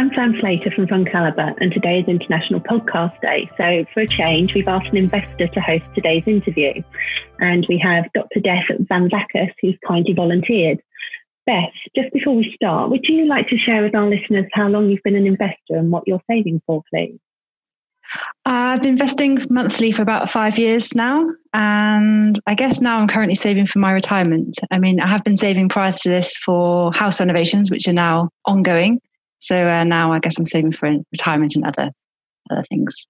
[0.00, 3.50] I'm Sam Slater from FundCalibre, and today is International Podcast Day.
[3.58, 6.82] So, for a change, we've asked an investor to host today's interview.
[7.38, 8.40] And we have Dr.
[8.40, 10.80] Beth Van Zakkus, who's kindly volunteered.
[11.44, 14.88] Beth, just before we start, would you like to share with our listeners how long
[14.88, 17.18] you've been an investor and what you're saving for, please?
[18.46, 21.28] Uh, I've been investing monthly for about five years now.
[21.52, 24.56] And I guess now I'm currently saving for my retirement.
[24.70, 28.30] I mean, I have been saving prior to this for house renovations, which are now
[28.46, 28.98] ongoing.
[29.40, 31.90] So uh, now I guess I'm saving for retirement and other,
[32.50, 33.06] other things.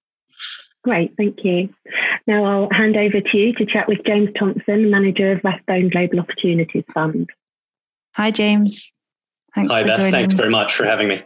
[0.83, 1.69] Great, thank you.
[2.25, 6.19] Now I'll hand over to you to chat with James Thompson, manager of Rathbone Global
[6.19, 7.29] Opportunities Fund.
[8.15, 8.91] Hi, James.
[9.53, 10.11] Thanks Hi, Beth.
[10.11, 11.23] Thanks very much for having me.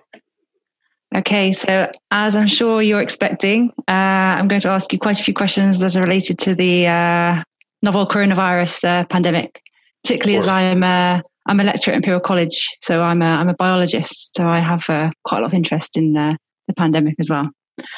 [1.15, 5.23] Okay, so as I'm sure you're expecting, uh, I'm going to ask you quite a
[5.23, 7.43] few questions that are related to the uh,
[7.81, 9.61] novel coronavirus uh, pandemic,
[10.03, 13.53] particularly as I'm uh, I'm a lecturer at Imperial College, so I'm a I'm a
[13.53, 16.37] biologist, so I have uh, quite a lot of interest in the
[16.75, 17.49] pandemic as well.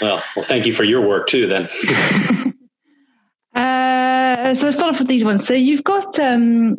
[0.02, 1.70] Well, well, thank you for your work too, then.
[3.56, 5.48] Uh, so let's start off with these ones.
[5.48, 6.76] So you've got um,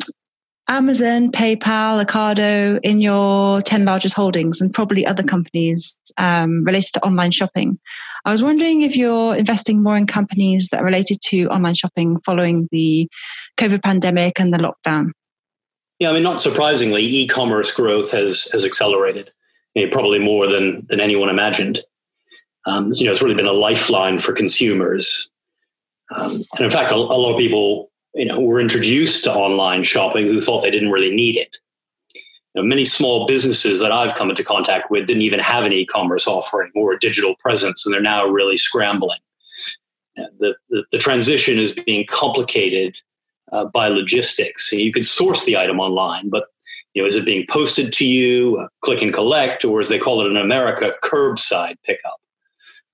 [0.69, 7.05] Amazon, PayPal, Ocado in your 10 largest holdings and probably other companies um, related to
[7.05, 7.77] online shopping.
[8.23, 12.17] I was wondering if you're investing more in companies that are related to online shopping
[12.23, 13.09] following the
[13.57, 15.11] COVID pandemic and the lockdown.
[15.99, 19.31] Yeah, I mean, not surprisingly, e-commerce growth has has accelerated,
[19.75, 21.79] you know, probably more than than anyone imagined.
[22.65, 25.29] Um, you know, it's really been a lifeline for consumers,
[26.15, 29.83] um, and in fact, a, a lot of people you know, were introduced to online
[29.83, 31.57] shopping who thought they didn't really need it.
[32.53, 35.73] You know, many small businesses that I've come into contact with didn't even have an
[35.73, 39.19] e-commerce offering or a digital presence, and they're now really scrambling.
[40.15, 42.97] The, the, the transition is being complicated
[43.51, 44.71] uh, by logistics.
[44.71, 46.47] You can source the item online, but
[46.93, 50.25] you know, is it being posted to you, click and collect, or as they call
[50.25, 52.19] it in America, curbside pickup,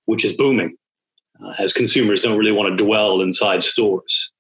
[0.06, 0.78] which is booming
[1.44, 4.32] uh, as consumers don't really want to dwell inside stores.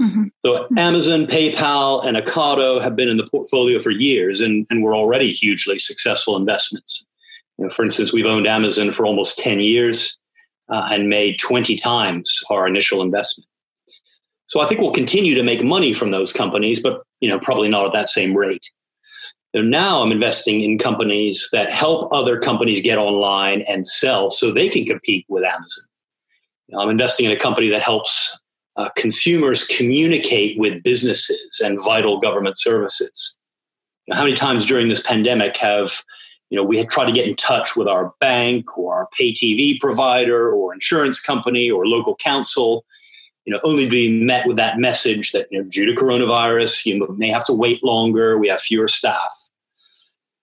[0.00, 0.24] Mm-hmm.
[0.44, 0.78] So mm-hmm.
[0.78, 5.32] Amazon, PayPal, and Ocado have been in the portfolio for years and, and were already
[5.32, 7.04] hugely successful investments.
[7.58, 10.16] You know, for instance, we've owned Amazon for almost 10 years
[10.68, 13.47] uh, and made 20 times our initial investment.
[14.48, 17.68] So I think we'll continue to make money from those companies, but you know, probably
[17.68, 18.70] not at that same rate.
[19.54, 24.52] So now I'm investing in companies that help other companies get online and sell so
[24.52, 25.84] they can compete with Amazon.
[26.78, 28.38] I'm investing in a company that helps
[28.76, 33.36] uh, consumers communicate with businesses and vital government services.
[34.06, 36.02] Know, how many times during this pandemic have
[36.50, 39.32] you know we have tried to get in touch with our bank or our pay
[39.32, 42.84] TV provider or insurance company or local council?
[43.48, 47.16] You know, only being met with that message that you know, due to coronavirus, you
[47.16, 48.36] may have to wait longer.
[48.36, 49.34] We have fewer staff.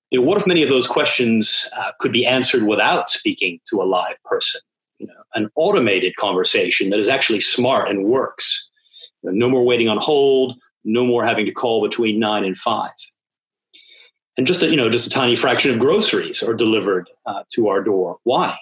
[0.09, 3.81] You know, what if many of those questions uh, could be answered without speaking to
[3.81, 4.61] a live person?
[4.97, 8.69] you know, an automated conversation that is actually smart and works.
[9.21, 12.57] You know, no more waiting on hold, no more having to call between nine and
[12.57, 12.91] five.
[14.37, 17.69] And just a, you know, just a tiny fraction of groceries are delivered uh, to
[17.69, 18.17] our door.
[18.23, 18.57] Why?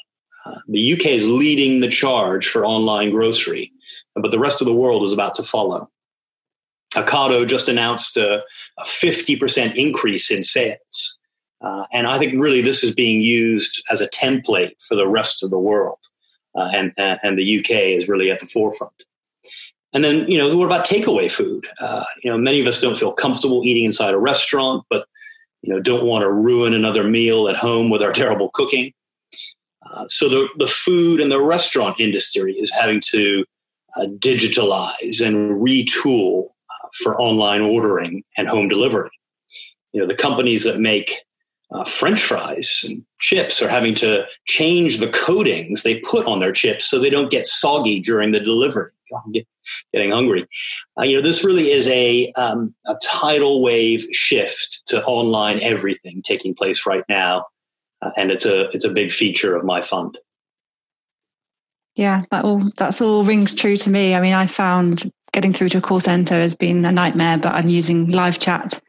[0.46, 3.72] Uh, the UK is leading the charge for online grocery,
[4.16, 5.90] but the rest of the world is about to follow.
[6.96, 8.44] Ocado just announced a,
[8.78, 11.18] a 50% increase in sales.
[11.62, 15.44] Uh, and I think really this is being used as a template for the rest
[15.44, 16.00] of the world
[16.56, 18.94] uh, and and the UK is really at the forefront.
[19.94, 21.68] And then you know what about takeaway food?
[21.80, 25.08] Uh, you know many of us don't feel comfortable eating inside a restaurant, but
[25.62, 28.94] you know don't want to ruin another meal at home with our terrible cooking.
[29.90, 33.46] Uh, so the the food and the restaurant industry is having to
[33.96, 39.12] uh, digitalize and retool uh, for online ordering and home delivery.
[39.92, 41.24] You know the companies that make
[41.74, 46.52] uh, French fries and chips are having to change the coatings they put on their
[46.52, 48.92] chips so they don't get soggy during the delivery.
[49.14, 49.48] I'm get,
[49.92, 50.48] getting hungry.
[50.98, 56.22] Uh, you know, this really is a, um, a tidal wave shift to online everything
[56.24, 57.46] taking place right now,
[58.02, 60.18] uh, and it's a it's a big feature of my fund.
[61.96, 64.16] Yeah, that all that's all rings true to me.
[64.16, 67.54] I mean, I found getting through to a call center has been a nightmare, but
[67.54, 68.80] I'm using live chat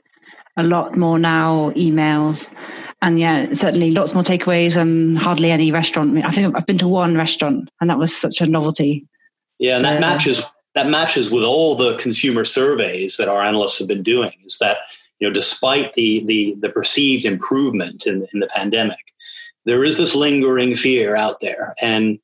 [0.56, 2.52] a lot more now, emails.
[3.02, 6.10] And yeah, certainly lots more takeaways and hardly any restaurant.
[6.10, 9.06] I, mean, I think I've been to one restaurant and that was such a novelty.
[9.58, 10.42] Yeah, and that uh, matches
[10.74, 14.78] that matches with all the consumer surveys that our analysts have been doing is that
[15.20, 18.98] you know despite the the, the perceived improvement in, in the pandemic
[19.64, 22.18] there is this lingering fear out there and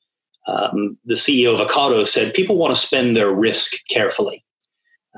[0.46, 4.44] um, the ceo of Ocado said people want to spend their risk carefully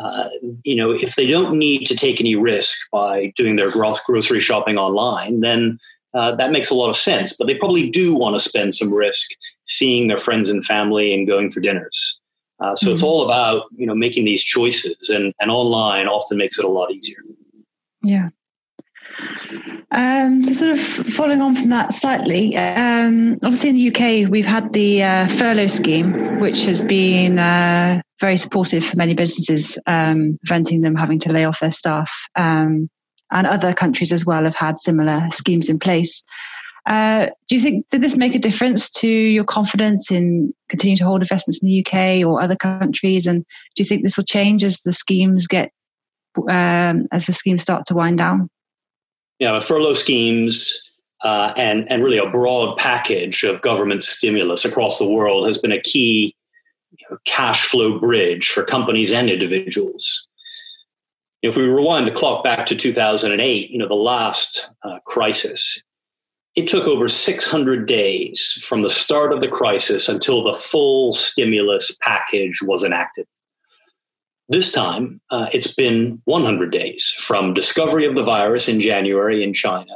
[0.01, 0.29] uh,
[0.65, 4.79] you know, if they don't need to take any risk by doing their grocery shopping
[4.79, 5.79] online, then
[6.15, 7.37] uh, that makes a lot of sense.
[7.37, 9.31] But they probably do want to spend some risk
[9.67, 12.21] seeing their friends and family and going for dinners.
[12.61, 12.95] Uh, so mm-hmm.
[12.95, 16.69] it's all about you know making these choices, and and online often makes it a
[16.69, 17.19] lot easier.
[18.03, 18.29] Yeah.
[19.91, 24.47] Um, so, sort of following on from that slightly, um, obviously in the UK, we've
[24.47, 30.39] had the uh, furlough scheme, which has been uh, very supportive for many businesses, um,
[30.45, 32.11] preventing them having to lay off their staff.
[32.37, 32.89] Um,
[33.33, 36.23] and other countries as well have had similar schemes in place.
[36.87, 41.05] Uh, do you think did this make a difference to your confidence in continuing to
[41.05, 43.27] hold investments in the UK or other countries?
[43.27, 43.45] And
[43.75, 45.71] do you think this will change as the schemes get
[46.49, 48.49] um, as the schemes start to wind down?
[49.43, 50.73] Yeah, furlough schemes
[51.25, 55.73] uh, and and really a broad package of government stimulus across the world has been
[55.73, 56.37] a key
[56.93, 60.29] you know, cash flow bridge for companies and individuals.
[61.43, 65.83] If we rewind the clock back to 2008, you know, the last uh, crisis,
[66.55, 71.97] it took over 600 days from the start of the crisis until the full stimulus
[72.01, 73.27] package was enacted.
[74.49, 79.55] This time, uh, it's been 100 days from discovery of the virus in January in
[79.55, 79.95] China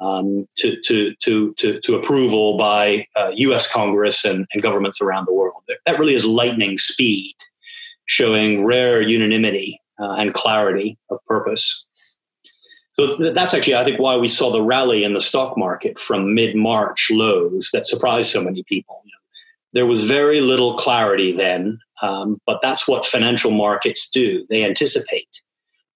[0.00, 5.26] um, to, to, to, to, to, approval by uh, US Congress and, and governments around
[5.26, 5.62] the world.
[5.86, 7.34] That really is lightning speed,
[8.06, 11.86] showing rare unanimity uh, and clarity of purpose.
[12.94, 16.34] So that's actually, I think, why we saw the rally in the stock market from
[16.34, 19.02] mid March lows that surprised so many people.
[19.72, 24.46] There was very little clarity then, um, but that's what financial markets do.
[24.48, 25.28] They anticipate.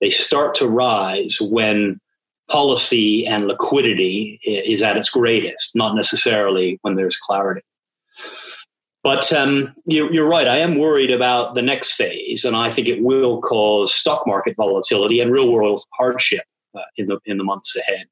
[0.01, 1.99] They start to rise when
[2.51, 7.63] policy and liquidity is at its greatest, not necessarily when there's clarity.
[9.03, 10.49] But um, you're, you're, right.
[10.49, 14.57] I am worried about the next phase, and I think it will cause stock market
[14.57, 18.07] volatility and real world hardship uh, in the in the months ahead.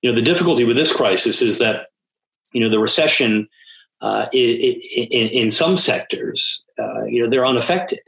[0.00, 1.88] You know, the difficulty with this crisis is that
[2.54, 3.46] you know the recession
[4.04, 8.02] uh, in, in, some sectors, uh, you know, they're unaffected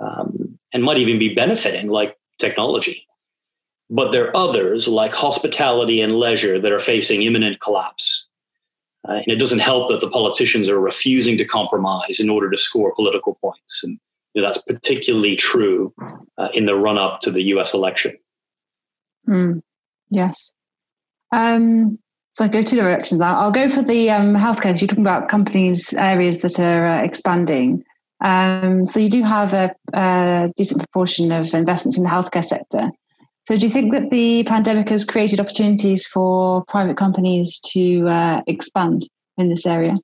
[0.00, 3.06] um, and might even be benefiting, like technology.
[3.88, 8.26] But there are others, like hospitality and leisure, that are facing imminent collapse.
[9.08, 12.58] Uh, and it doesn't help that the politicians are refusing to compromise in order to
[12.58, 13.84] score political points.
[13.84, 14.00] And
[14.34, 15.94] you know, that's particularly true
[16.38, 18.16] uh, in the run up to the US election.
[19.28, 19.62] Mm,
[20.10, 20.54] yes.
[21.30, 22.00] Um,
[22.34, 23.20] so I go two directions.
[23.20, 27.02] I'll, go for the um, healthcare because you're talking about companies, areas that are uh,
[27.02, 27.84] expanding.
[28.22, 32.90] Um, so you do have a, a, decent proportion of investments in the healthcare sector.
[33.48, 38.42] So do you think that the pandemic has created opportunities for private companies to uh,
[38.46, 39.96] expand in this area?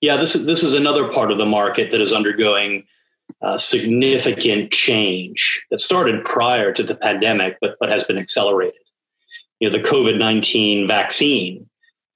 [0.00, 2.84] Yeah, this is this is another part of the market that is undergoing
[3.42, 8.79] uh, significant change that started prior to the pandemic, but but has been accelerated.
[9.60, 11.68] You know, the COVID nineteen vaccine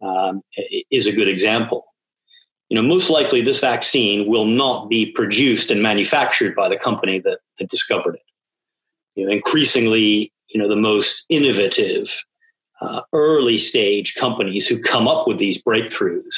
[0.03, 0.43] um,
[0.91, 1.87] is a good example.
[2.69, 7.21] You know, most likely this vaccine will not be produced and manufactured by the company
[7.21, 8.23] that, that discovered it
[9.15, 12.25] you know, increasingly, you know, the most innovative,
[12.81, 16.35] uh, early stage companies who come up with these breakthroughs,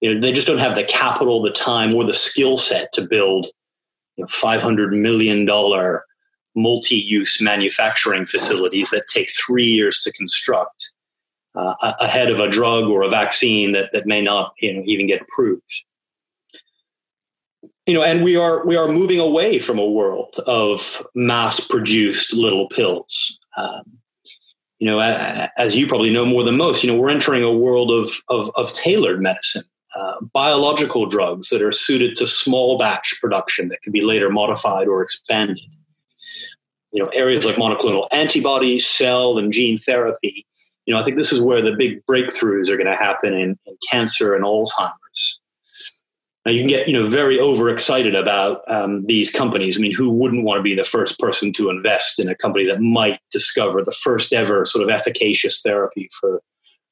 [0.00, 3.06] you know, they just don't have the capital, the time, or the skill set to
[3.06, 3.46] build,
[4.16, 5.46] you know, five hundred million
[6.54, 10.92] dollar multi-use manufacturing facilities that take three years to construct
[11.54, 15.06] uh, ahead of a drug or a vaccine that, that may not you know, even
[15.06, 15.82] get approved
[17.86, 22.68] you know, and we are we are moving away from a world of mass-produced little
[22.68, 23.38] pills.
[23.56, 23.98] Um,
[24.78, 25.00] you know,
[25.56, 28.50] as you probably know more than most, you know, we're entering a world of of,
[28.56, 29.64] of tailored medicine,
[29.96, 34.86] uh, biological drugs that are suited to small batch production that can be later modified
[34.86, 35.60] or expanded.
[36.92, 40.46] You know, areas like monoclonal antibodies, cell and gene therapy.
[40.84, 43.58] You know, I think this is where the big breakthroughs are going to happen in,
[43.66, 45.40] in cancer and Alzheimer's.
[46.44, 49.78] Now you can get you know very overexcited about um, these companies.
[49.78, 52.66] I mean, who wouldn't want to be the first person to invest in a company
[52.66, 56.42] that might discover the first ever sort of efficacious therapy for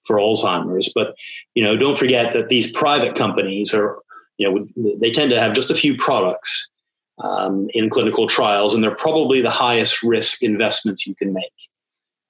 [0.02, 0.92] for Alzheimer's?
[0.94, 1.16] But
[1.54, 3.98] you know, don't forget that these private companies are
[4.38, 4.66] you know
[5.00, 6.69] they tend to have just a few products
[7.20, 11.44] um, in clinical trials, and they're probably the highest risk investments you can make.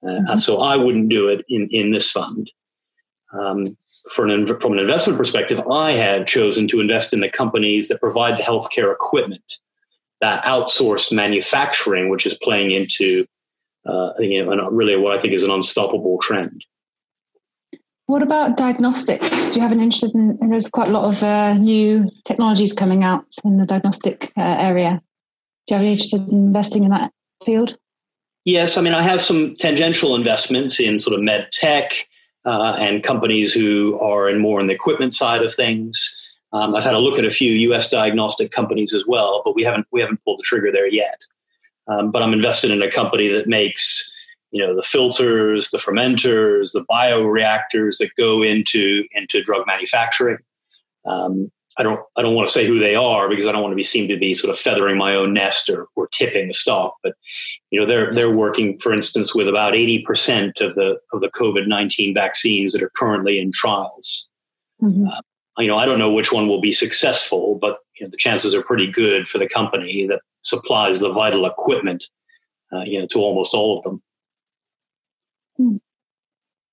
[0.03, 0.37] Uh, mm-hmm.
[0.37, 2.51] So I wouldn't do it in in this fund.
[3.33, 3.77] Um,
[4.17, 8.37] an, from an investment perspective, I have chosen to invest in the companies that provide
[8.37, 9.57] the healthcare equipment,
[10.21, 13.25] that outsourced manufacturing, which is playing into
[13.85, 16.65] uh, you know, really what I think is an unstoppable trend.
[18.11, 19.47] What about diagnostics?
[19.47, 20.37] Do you have an interest in?
[20.49, 25.01] There's quite a lot of uh, new technologies coming out in the diagnostic uh, area.
[25.65, 27.13] Do you have any interest in investing in that
[27.45, 27.77] field?
[28.43, 32.05] Yes, I mean, I have some tangential investments in sort of med tech
[32.43, 36.05] uh, and companies who are in more in the equipment side of things.
[36.51, 37.89] Um, I've had a look at a few U.S.
[37.89, 41.21] diagnostic companies as well, but we haven't we haven't pulled the trigger there yet.
[41.87, 44.10] Um, but I'm invested in a company that makes
[44.51, 50.37] you know the filters, the fermenters, the bioreactors that go into into drug manufacturing.
[51.05, 53.71] Um, I don't I don't want to say who they are because I don't want
[53.71, 56.53] to be seen to be sort of feathering my own nest or, or tipping the
[56.53, 56.95] stock.
[57.01, 57.13] But
[57.69, 61.29] you know they're they're working, for instance, with about eighty percent of the of the
[61.29, 64.29] COVID nineteen vaccines that are currently in trials.
[64.81, 65.07] Mm-hmm.
[65.07, 65.21] Uh,
[65.59, 68.53] you know I don't know which one will be successful, but you know, the chances
[68.53, 72.05] are pretty good for the company that supplies the vital equipment,
[72.73, 74.01] uh, you know, to almost all of them.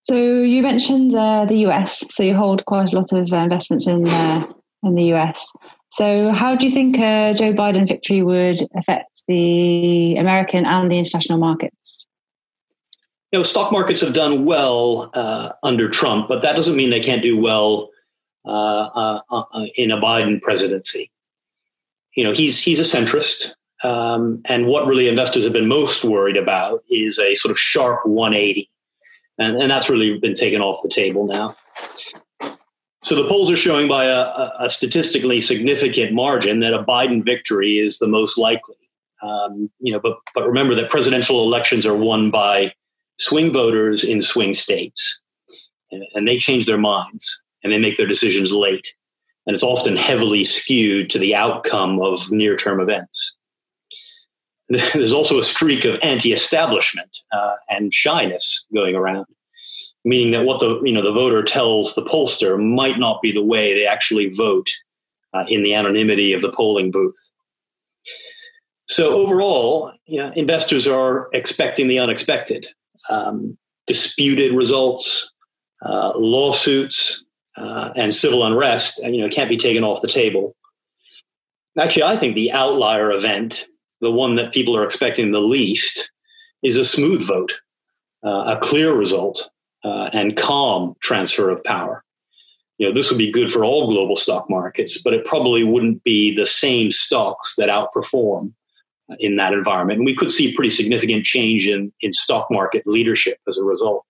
[0.09, 2.03] So you mentioned uh, the US.
[2.11, 4.47] So you hold quite a lot of uh, investments in uh,
[4.83, 5.53] in the US.
[5.91, 10.97] So, how do you think uh, Joe Biden victory would affect the American and the
[10.97, 12.07] international markets?
[13.33, 17.01] You know, stock markets have done well uh, under Trump, but that doesn't mean they
[17.01, 17.91] can't do well
[18.47, 19.21] uh
[19.77, 21.11] in a Biden presidency.
[22.15, 23.53] You know, he's he's a centrist,
[23.85, 28.07] um, and what really investors have been most worried about is a sort of sharp
[28.07, 28.71] 180,
[29.39, 31.57] and, and that's really been taken off the table now.
[33.05, 37.79] So the polls are showing by a, a, statistically significant margin that a Biden victory
[37.79, 38.75] is the most likely.
[39.23, 42.73] Um, you know, but but remember that presidential elections are won by
[43.19, 45.21] swing voters in swing states,
[45.91, 48.87] and, and they change their minds and they make their decisions late,
[49.47, 53.38] and it's often heavily skewed to the outcome of near-term events.
[54.69, 59.27] There's also a streak of anti-establishment uh, and shyness going around
[60.05, 63.43] meaning that what the you know the voter tells the pollster might not be the
[63.43, 64.69] way they actually vote
[65.35, 67.17] uh, in the anonymity of the polling booth.
[68.87, 72.67] So overall, you know, investors are expecting the unexpected:
[73.11, 75.33] um, disputed results,
[75.85, 77.25] uh, lawsuits,
[77.57, 78.99] uh, and civil unrest.
[79.01, 80.57] And you know, can't be taken off the table.
[81.79, 83.67] Actually, I think the outlier event,
[84.01, 86.11] the one that people are expecting the least,
[86.63, 87.61] is a smooth vote,
[88.25, 89.51] uh, a clear result
[89.85, 92.05] uh, and calm transfer of power.
[92.79, 96.05] You know, this would be good for all global stock markets, but it probably wouldn't
[96.05, 98.53] be the same stocks that outperform
[99.19, 99.99] in that environment.
[99.99, 104.05] And we could see pretty significant change in, in stock market leadership as a result.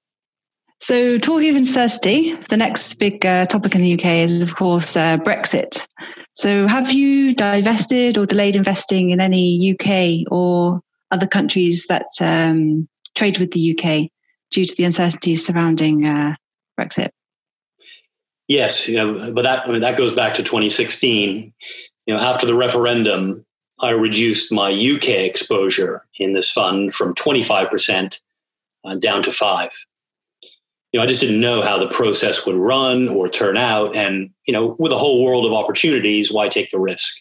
[0.80, 4.96] So, talking of uncertainty, the next big uh, topic in the UK is, of course,
[4.96, 5.86] uh, Brexit.
[6.34, 10.80] So, have you divested or delayed investing in any UK or
[11.10, 14.10] other countries that um, trade with the UK?
[14.50, 16.34] due to the uncertainties surrounding uh,
[16.78, 17.10] Brexit?
[18.46, 21.52] Yes, you know, but that I mean, that goes back to 2016.
[22.06, 23.44] You know, after the referendum,
[23.80, 28.18] I reduced my UK exposure in this fund from 25%
[28.84, 29.72] uh, down to five.
[30.92, 34.30] You know, I just didn't know how the process would run or turn out, and
[34.46, 37.18] you know, with a whole world of opportunities, why take the risk?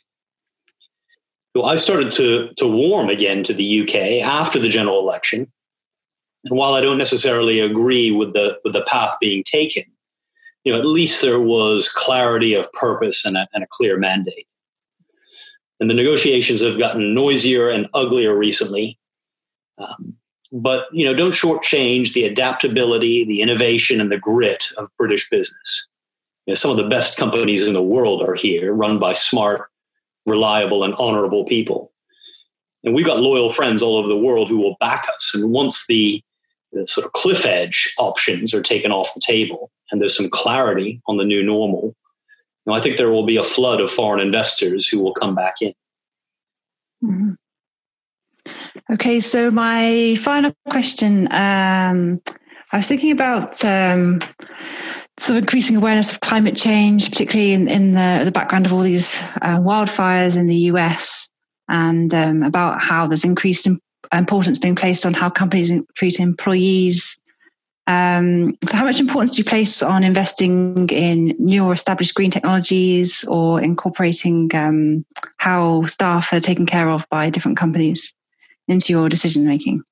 [1.56, 5.52] So I started to to warm again to the UK after the general election,
[6.46, 9.84] and while I don't necessarily agree with the with the path being taken,
[10.64, 14.48] you know, at least there was clarity of purpose and a, and a clear mandate.
[15.80, 19.00] And the negotiations have gotten noisier and uglier recently.
[19.78, 20.16] Um,
[20.52, 25.88] but you know, don't shortchange the adaptability, the innovation, and the grit of British business.
[26.46, 29.70] You know, some of the best companies in the world are here, run by smart,
[30.26, 31.92] reliable, and honorable people.
[32.84, 35.32] And we've got loyal friends all over the world who will back us.
[35.34, 36.24] And once the
[36.74, 41.02] the sort of cliff edge options are taken off the table and there's some clarity
[41.08, 41.96] on the new normal,
[42.70, 45.74] I think there will be a flood of foreign investors who will come back in.
[47.04, 47.32] Mm-hmm.
[48.92, 52.22] Okay, so my final question um,
[52.72, 54.22] I was thinking about um,
[55.18, 58.82] sort of increasing awareness of climate change, particularly in, in the, the background of all
[58.82, 61.30] these uh, wildfires in the US,
[61.70, 63.68] and um, about how there's increased
[64.14, 67.18] importance being placed on how companies treat employees.
[67.88, 72.32] Um, so, how much importance do you place on investing in new or established green
[72.32, 75.06] technologies or incorporating um,
[75.38, 78.14] how staff are taken care of by different companies
[78.68, 79.84] into your decision making?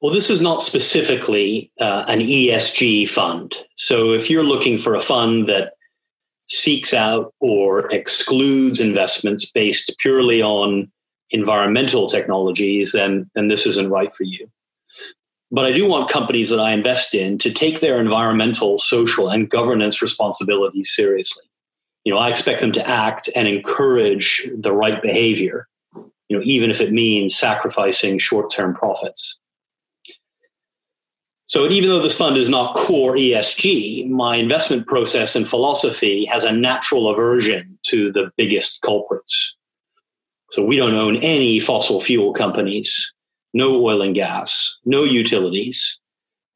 [0.00, 3.54] Well, this is not specifically uh, an ESG fund.
[3.74, 5.74] So, if you're looking for a fund that
[6.46, 10.86] seeks out or excludes investments based purely on
[11.30, 14.50] environmental technologies, then, then this isn't right for you.
[15.52, 19.50] But I do want companies that I invest in to take their environmental, social, and
[19.50, 21.44] governance responsibilities seriously.
[22.04, 25.68] You know, I expect them to act and encourage the right behavior
[26.30, 29.38] you know, even if it means sacrificing short-term profits.
[31.46, 36.44] So even though this fund is not core ESG, my investment process and philosophy has
[36.44, 39.56] a natural aversion to the biggest culprits.
[40.52, 43.12] So we don't own any fossil fuel companies,
[43.52, 45.98] no oil and gas, no utilities,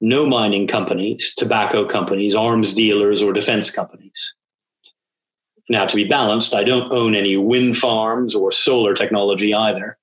[0.01, 4.37] no mining companies, tobacco companies, arms dealers, or defense companies.
[5.69, 9.97] Now, to be balanced, I don't own any wind farms or solar technology either.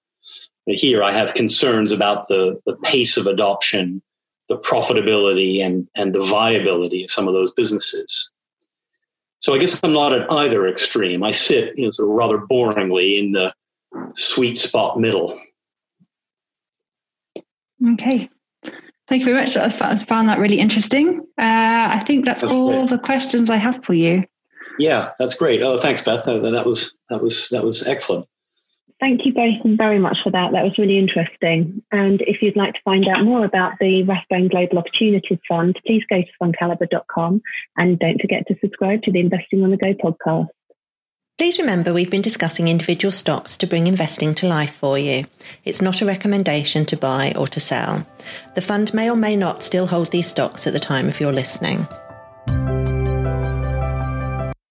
[0.65, 4.01] Here, I have concerns about the, the pace of adoption
[4.51, 8.29] the profitability and, and the viability of some of those businesses.
[9.39, 11.23] So I guess I'm not at either extreme.
[11.23, 13.53] I sit, you know, sort of rather boringly in the
[14.15, 15.39] sweet spot middle.
[17.93, 18.29] Okay.
[19.07, 19.55] Thank you very much.
[19.55, 21.21] I found that really interesting.
[21.37, 22.89] Uh, I think that's, that's all great.
[22.89, 24.25] the questions I have for you.
[24.79, 25.61] Yeah, that's great.
[25.61, 26.27] Oh, thanks, Beth.
[26.27, 28.27] Uh, that was that was that was excellent.
[28.99, 30.51] Thank you both very much for that.
[30.51, 31.81] That was really interesting.
[31.91, 36.03] And if you'd like to find out more about the Rathbone Global Opportunities Fund, please
[36.07, 37.41] go to fundcalibre.com
[37.77, 40.49] and don't forget to subscribe to the Investing on the Go podcast.
[41.39, 45.25] Please remember we've been discussing individual stocks to bring investing to life for you.
[45.65, 48.05] It's not a recommendation to buy or to sell.
[48.53, 51.33] The fund may or may not still hold these stocks at the time of your
[51.33, 51.87] listening.